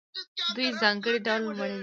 دوی 0.55 0.67
ځانګړي 0.81 1.17
ډول 1.25 1.41
مڼې 1.47 1.55
لري. 1.69 1.79